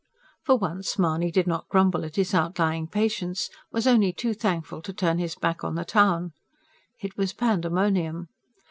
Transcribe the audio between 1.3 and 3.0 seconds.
not grumble at his outlying